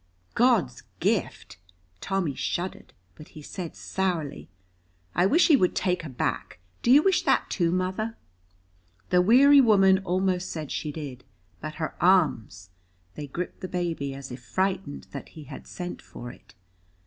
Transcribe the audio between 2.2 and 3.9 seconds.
shuddered, but he said